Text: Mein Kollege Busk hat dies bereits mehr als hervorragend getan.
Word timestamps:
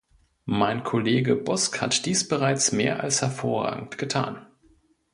Mein 0.49 0.81
Kollege 0.83 1.35
Busk 1.35 1.79
hat 1.79 2.07
dies 2.07 2.27
bereits 2.27 2.71
mehr 2.71 3.03
als 3.03 3.21
hervorragend 3.21 3.99
getan. 3.99 4.47